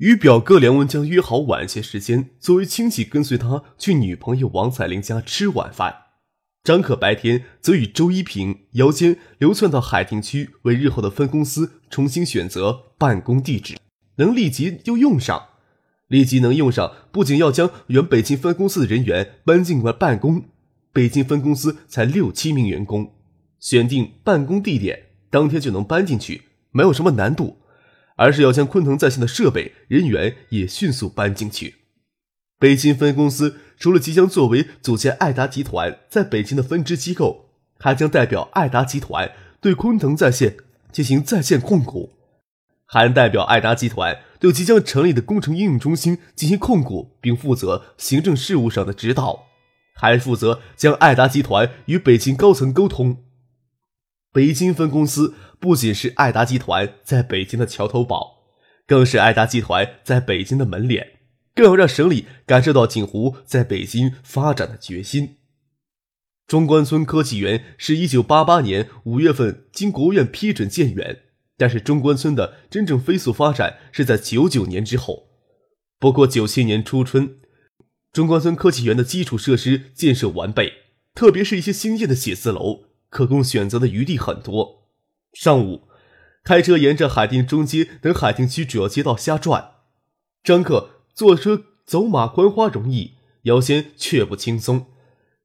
[0.00, 5.94] 与表哥梁文江约好晚些时间，作为亲戚跟随他去女朋友王彩玲家吃晚饭。
[6.64, 13.76] 张可白天则与周一平、姚坚流窜到海淀区，为日后的分公司重新选择办公地址，
[14.16, 15.48] 能立即就用上。
[16.08, 20.44] 立即能用上，不仅要将原北京分公司的人员搬进来办公，
[20.94, 23.12] 北京分公司才六七名员工，
[23.58, 27.58] 选定办公地点，当天就能搬进去，没有什么难度。
[28.20, 31.76] 而是要将昆腾在线的设备人员也迅速搬进去。
[32.58, 37.46] 北京分公司除了即将作为组建爱达集团在北京的分支机构，
[37.78, 40.58] 还将代表爱达集团对昆腾在线
[40.92, 42.10] 进行在线控股，
[42.84, 49.46] 还代表爱达集团对即将成立的工程应用中心进行控股，并负责行政事务上的指导，
[49.94, 53.24] 还负责将爱达集团与北京高层沟通。
[54.32, 58.44] 北京分公司不仅是爱达集团在北京的桥头堡，
[58.86, 61.18] 更是爱达集团在北京的门脸，
[61.52, 65.38] 更要让省里感受到锦湖在北京发展的决心。
[66.46, 71.22] 中关村科技园是一九八八年五月份经国务院批准建园，
[71.56, 75.28] 但是中关村的真正飞速发展是在九九年之后。
[75.98, 77.36] 不过九七年初春，
[78.12, 80.72] 中关村科技园的基础设施建设完备，
[81.14, 82.89] 特别是一些新建的写字楼。
[83.10, 84.84] 可供选择的余地很多。
[85.34, 85.82] 上午，
[86.42, 89.72] 开车沿着海淀中街等海淀区主要街道瞎转。
[90.42, 94.86] 张克坐车走马观花容易，姚先却不轻松。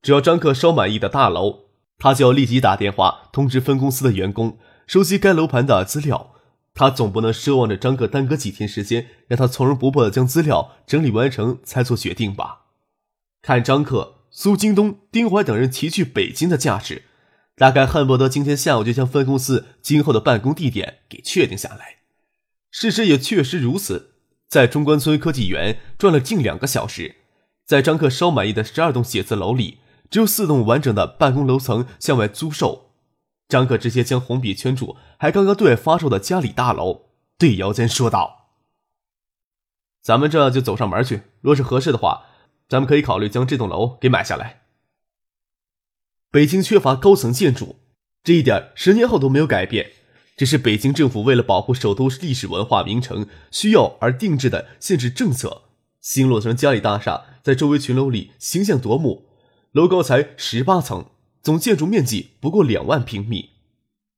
[0.00, 1.64] 只要张克稍满意的大楼，
[1.98, 6.30] 他就要立即打电话通知分公司的员工收集该楼盘的资料。
[6.74, 12.62] 他总不能奢望着张克耽搁几天时间，让他从容不迫的将资料整理完成才做决定吧？
[13.42, 17.04] 看张克、苏京东、丁怀等人齐聚北京的架势。
[17.56, 21.98] 大概恨不得今天下午就将分公司今后的办公地点给确定下来。
[22.70, 24.14] 事实也确实如此，
[24.48, 27.16] 在中关村科技园转了近两个小时，
[27.64, 29.78] 在张克稍满意的十二栋写字楼里，
[30.10, 32.90] 只有四栋完整的办公楼层向外租售。
[33.46, 38.48] 张克直接将红笔圈住还刚刚对外发售的嘉里大楼，对姚坚说道
[40.02, 42.24] ：“咱们这就走上门去，若是合适的话，
[42.68, 44.62] 咱们可以考虑将这栋楼给买下来。”
[46.34, 47.76] 北京缺乏高层建筑，
[48.24, 49.92] 这一点十年后都没有改变，
[50.36, 55.62] 这是北京政府为了保护首都历史文化名城需要而定制的限制政策。
[56.00, 59.28] 新落成嘉里大厦在周围群楼里形象夺目，
[59.70, 61.06] 楼高才十八层，
[61.40, 63.50] 总建筑面积不过两万平米。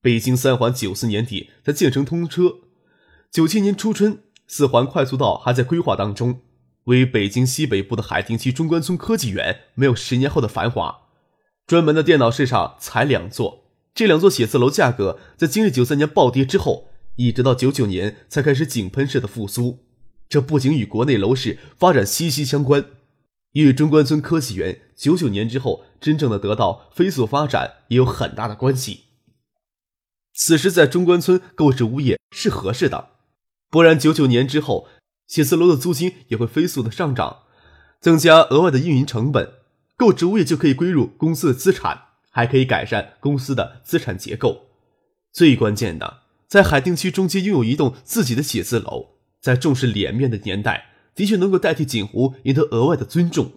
[0.01, 2.61] 北京三环九四年底才建成通车，
[3.31, 6.41] 九七年初春四环快速道还在规划当中。
[6.85, 11.03] 位于北京西北部的海淀区中关村科技园没有十年后的繁华。
[11.67, 19.81] 专门的电脑市场才两座，这两座写字楼价格在经历九三年暴跌之后，一直到九九年才开始井喷式的复苏。
[20.29, 22.85] 这不仅与国内楼市发展息息相关，
[23.53, 29.05] 也与中关村科技园九九年之后真正的得到飞速发展也有很大的关系。
[30.35, 33.11] 此时在中关村购置物业是合适的，
[33.71, 34.87] 不然九九年之后
[35.27, 37.43] 写字楼的租金也会飞速的上涨，
[38.01, 39.55] 增加额外的运营成本。
[39.97, 44.67] 购置物业就可以归入公司的资产，还可以改善公司的资产结构。
[45.33, 53.53] 最关键的，在海淀区中间拥有一栋自己的写字楼，在重视脸面的年代，的确能够代替锦湖赢得额外的尊重。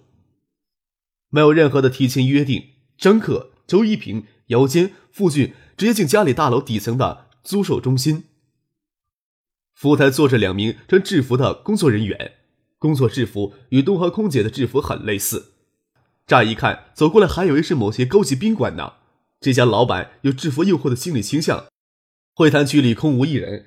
[1.29, 8.23] 没有任何的提前约定，张可、周一平、姚坚、傅俊直接进家里大楼底层的租售中心。
[9.73, 12.33] 服务台坐着两名穿制服的工作人员，
[12.77, 15.53] 工作制服与东航空姐的制服很类似。
[16.29, 18.93] 乍一看，走过来还以为是某些高级宾馆呢。
[19.41, 21.65] 这家老板有制服诱惑的心理倾向。
[22.35, 23.65] 会谈区里空无一人，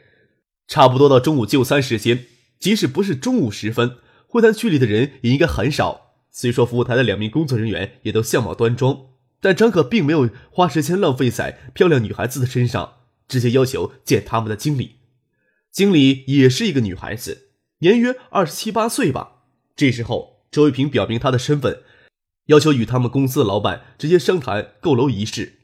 [0.69, 2.27] 差不多到中午就餐时间，
[2.61, 3.97] 即使不是中午时分，
[4.29, 6.13] 会谈区里的人也应该很少。
[6.31, 9.07] 虽说服务台的两名工作人员也都相貌端庄，
[9.41, 14.99] 但张可并没有花时间浪费在漂亮女孩子的身上，直接要求见他们的经理。
[15.73, 17.49] 经理也是一个女孩子，
[17.81, 19.43] 年约二十七八岁吧。
[19.75, 21.83] 这时候，周玉平表明他的身份。
[22.47, 25.59] 要求与他们公司的老板直接商谈购楼一事。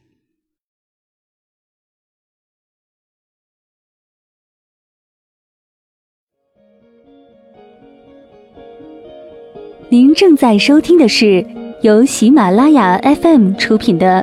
[9.91, 11.45] 您正在收听的是
[11.81, 14.23] 由喜马拉雅 FM 出品的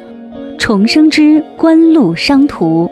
[0.60, 2.86] 《重生之官路商途》。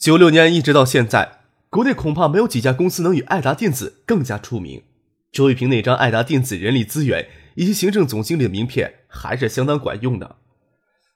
[0.00, 4.82] 九六年一直到现在，国内恐怕没有几家公司能与爱达电子更加出名。
[5.30, 10.36] 周玉平那张爱达电子人力资源以及行政总经理的名片还是相当管用的。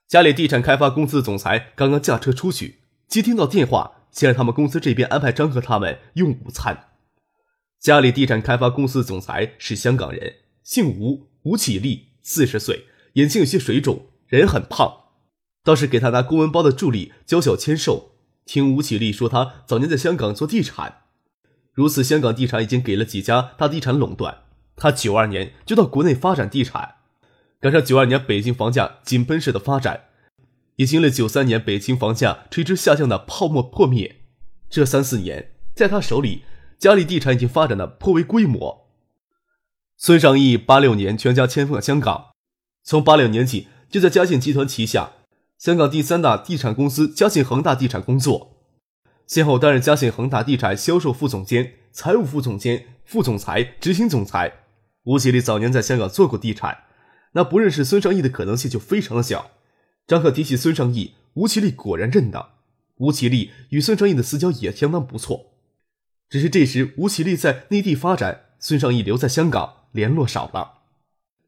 [0.07, 6.89] 嘉里地产开发公司的总裁刚刚驾车出去，接听到电话，先让他们公司这边安排张和他们用午餐。
[7.79, 15.05] 嘉里地产开发公司的总裁是香港人，姓吴，吴启立，四十岁，眼睛有些水肿，人很胖，
[15.63, 18.11] 倒是给他拿公文包的助理娇小纤瘦。
[18.45, 21.01] 听吴启立说，他早年在香港做地产，
[21.73, 24.43] 如此香港地产已经给了几家大地产垄断。
[24.75, 26.95] 他九二年就到国内发展地产，
[27.59, 30.05] 赶上九二年北京房价井喷式的发展，
[30.75, 34.17] 也经历九三年北京房价垂直下降的泡沫破灭。
[34.69, 36.43] 这三四年，在他手里，
[36.77, 38.87] 嘉里地产已经发展的颇为规模。
[39.97, 42.31] 孙尚义八六年全家迁赴了香港，
[42.83, 45.13] 从八六年起就在嘉信集团旗下。
[45.57, 48.57] 香港第三大地产公司嘉信恒大地产工作，
[49.25, 54.51] 先后担任嘉信恒大地产销售副总监、财务副总监、副总裁、执行总裁。
[55.05, 56.79] 吴绮莉早年在香港做过地产，
[57.33, 59.51] 那不认识孙尚义的可能性就非常的小。
[60.05, 62.49] 张克提起孙尚义，吴绮莉果然认得。
[62.97, 65.53] 吴绮莉与孙尚义的私交也相当不错，
[66.29, 70.79] 只是这时吴绮莉在内地发展，孙尚义留在香港，联络少了。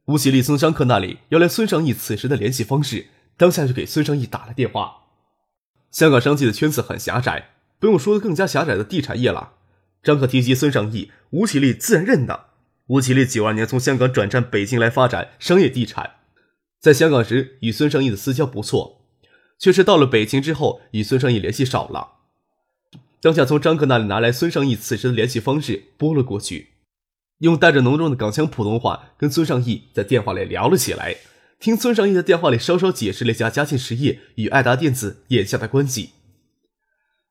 [0.06, 3.08] 吴绮莉从张克那里要来孙尚义此时的联系方式。
[3.38, 5.04] 当下就给孙尚义打了电话。
[5.92, 9.54] 香港商界的圈子很狭窄，不用说更加狭窄的地产业了。
[10.04, 12.48] 张克提及孙尚义，吴启立自然认得。
[12.88, 16.16] 吴启立九二年从香港转战北京来发展商业地产，
[16.80, 19.02] 在香港时与孙尚义的私交不错，
[19.60, 22.14] 却是到了北京之后与孙尚义联系少了。
[23.20, 26.70] 当下从张克那里拿来孙尚义此时的联系方式拨了过去，
[27.40, 31.18] 用带着浓重的港腔普通话跟孙尚义在电话里聊了起来。
[31.60, 36.12] 听孙尚义在电话里稍稍解释了一下嘉信实业与爱达电子眼下的关系。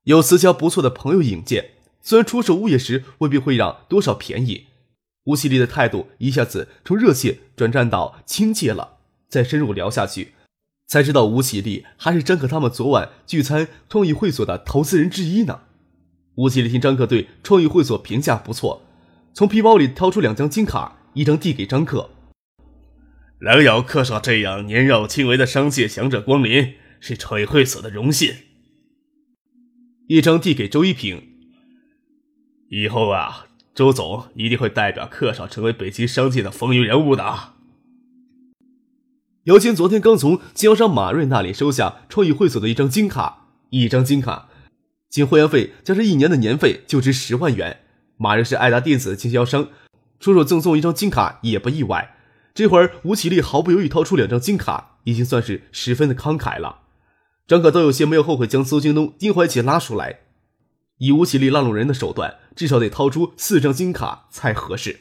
[0.02, 1.70] 有私交不错的朋友引荐，
[2.02, 4.66] 虽然出售物业时未必会让多少便宜，
[5.24, 8.98] 吴启立的态度一下子从热切转战到亲切了。
[9.28, 10.32] 再深入聊下去，
[10.86, 15.60] 才知道吴启立还是张可他们昨晚聚餐创意会所的投资人之一呢。
[16.36, 18.82] 吴启立听张克对创意会所评价不错，
[19.34, 22.10] 从皮包里掏出两张金卡，一张递给张克。
[23.40, 28.34] 能有客少这样年幼轻微的商界强者光临，是创意会所的荣幸。
[30.08, 31.22] 一张递给周一平，
[32.70, 37.52] 以后啊，周总一定会代表客少成为北京商界的风云人物的。
[39.44, 44.48] 姚谦昨天刚从经销商马瑞那里收下创意会所的一张金卡，一张金卡，
[45.10, 47.80] 仅会员费加上一年的年费就值十万元。
[48.16, 49.68] 马瑞是爱达电子的经销商，
[50.18, 52.15] 出手赠送一张金卡也不意外。
[52.56, 56.84] 这会儿，吴启立毫不犹豫掏出两张金卡，已经算是十分的慷慨了。
[57.46, 60.20] 张可都有些没有后悔将苏京东、丁怀杰拉出来。
[60.96, 65.00] 以吴启立拉拢人的手段，至少得掏出四张金卡才合适。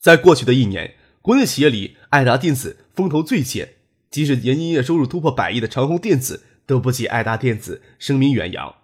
[0.00, 3.74] 在过去的一年，国内企业里，爱达电子风头最显，
[4.10, 8.74] 即使年营业收入突破百亿的长虹电子，都不及爱达电子声名远扬。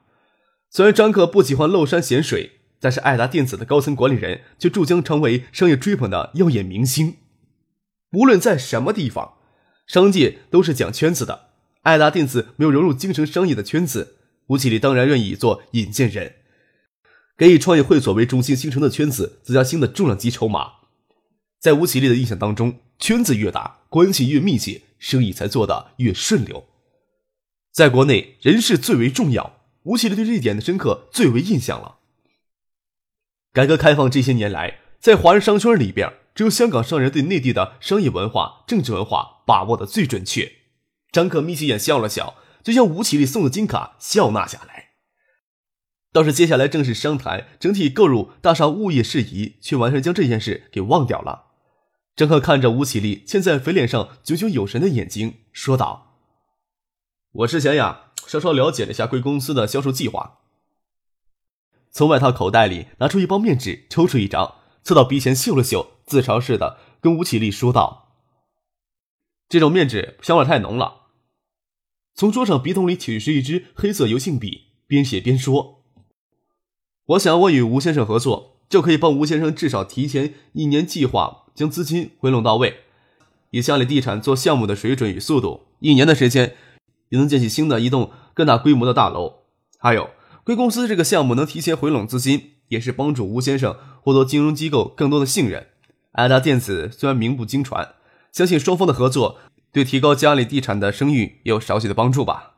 [0.70, 7.16] 虽然张克不喜欢漏山咸水，但是爱达电子的高层管理人却注将成为商业追捧的耀眼明星。
[8.12, 9.34] 无论在什么地方，
[9.86, 11.50] 商界都是讲圈子的。
[11.82, 14.16] 爱达电子没有融入京城商业的圈子，
[14.48, 16.34] 吴启立当然愿意做引荐人，
[17.36, 20.72] 给以创业会所为中心形成的圈子增加新的重量级筹码。
[21.58, 26.66] 在吴启立的印象当中，圈子越大，关系越密切，生意才做得越顺溜。
[27.72, 31.98] 在国内，人事最为重要，吴启立对这一点的深刻最为印象了。
[33.52, 36.19] 改革开放这些年来，在华人商圈里边。
[36.34, 40.52] 只有香港商人对内地的商业文化、政治文化把握的最准确。
[41.12, 44.90] 张克眯起眼笑了笑，就将吴启立送的金卡笑纳下来。
[46.12, 51.46] 倒是接下来正式商谈整体购入大厦物业事宜，却完全将这件事给忘掉了。
[52.16, 56.16] 张克看着吴启立嵌在肥脸上炯炯有神的眼睛，说道
[57.32, 60.38] ：“我之前呀，稍稍了解了一下贵公司的销售计划。”
[61.92, 64.56] 从外套口袋里拿出一包面纸，抽出一张。
[64.82, 68.16] 凑到鼻前嗅了嗅，自嘲似的跟吴启立说道
[69.48, 71.02] ：“这种面纸香味太浓了。”
[72.16, 75.84] 从桌上笔筒里取出一支黑色油性笔，边写边说
[77.06, 82.80] ：“我想我与吴先生合作，就可以帮吴先生至少提前一年计划将资金回笼到位。
[83.50, 86.56] 以嘉里地产做项目的水准与速度，一年的时间，
[87.10, 89.44] 也能建起新的一栋更大规模的大楼。
[89.78, 90.10] 还有，
[90.42, 95.68] 贵公司这个项目能提前回笼资金，也是帮助吴先生获得金融机构更多的信任。
[96.12, 97.94] 爱达电子虽然名不经传，
[98.32, 99.38] 相信双方的合作
[99.72, 102.56] 对提高嘉里地产的声誉也有少许的帮助吧。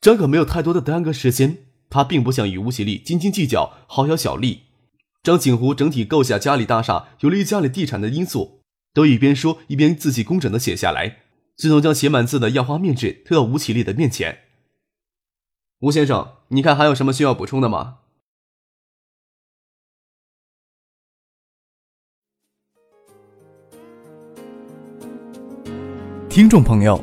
[0.00, 4.62] 张可没有太多的耽搁时间，他并不想与吴喜利斤斤计较好小小利。
[5.22, 8.62] 张景湖整体构下嘉里大厦有利于嘉里地产的因素，
[8.94, 11.18] 都一边说一边字迹工整的写下来，
[11.56, 14.38] 最终将写满字的样花面纸推到吴启立的面前。
[15.80, 17.98] 吴先生，你看还有什么需要补充的吗？
[26.30, 27.02] 听众朋友，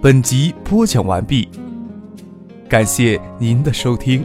[0.00, 1.48] 本集播讲完毕，
[2.68, 4.24] 感谢您的收听。